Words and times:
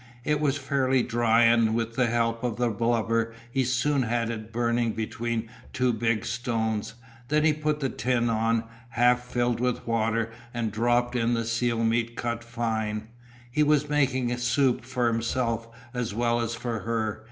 It 0.23 0.39
was 0.41 0.57
fairly 0.57 1.03
dry 1.03 1.43
and 1.43 1.75
with 1.75 1.93
the 1.95 2.07
help 2.07 2.43
of 2.43 2.55
the 2.57 2.69
blubber 2.69 3.35
he 3.51 3.63
soon 3.63 4.01
had 4.01 4.31
it 4.31 4.51
burning 4.51 4.93
between 4.93 5.47
two 5.73 5.93
big 5.93 6.25
stones, 6.25 6.95
then 7.27 7.43
he 7.45 7.53
put 7.53 7.81
the 7.81 7.89
tin 7.89 8.27
on, 8.27 8.63
half 8.89 9.23
filled 9.23 9.59
with 9.59 9.85
water, 9.85 10.31
and 10.55 10.71
dropped 10.71 11.15
in 11.15 11.35
the 11.35 11.45
seal 11.45 11.83
meat 11.83 12.15
cut 12.15 12.43
fine. 12.43 13.09
He 13.51 13.61
was 13.61 13.89
making 13.89 14.35
soup 14.39 14.83
for 14.85 15.05
himself 15.07 15.67
as 15.93 16.15
well 16.15 16.39
as 16.39 16.55
for 16.55 16.79
her. 16.79 17.19